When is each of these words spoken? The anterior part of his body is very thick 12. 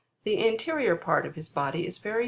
The 0.23 0.43
anterior 0.47 0.95
part 0.95 1.27
of 1.27 1.35
his 1.35 1.47
body 1.47 1.85
is 1.85 1.99
very 1.99 2.05
thick 2.15 2.19
12. 2.19 2.19